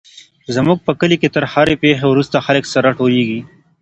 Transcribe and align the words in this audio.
زموږ 0.55 0.77
په 0.87 0.91
کلي 0.99 1.17
کي 1.21 1.29
تر 1.35 1.43
هرې 1.53 1.75
پېښي 1.83 2.05
وروسته 2.09 2.43
خلک 2.45 2.63
سره 2.73 2.89
ټولېږي. 2.99 3.39